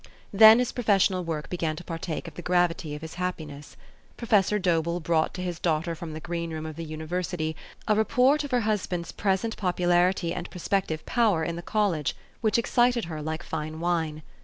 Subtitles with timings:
[0.33, 3.77] Then his professional work began to partake of the gravity of his happiness.
[4.17, 7.55] Professor Dobell brought to his daughter from the green room of the university
[7.87, 12.57] a report of her husband's present popularity and pro spective power in the college, which
[12.57, 14.23] excited her like fine wine.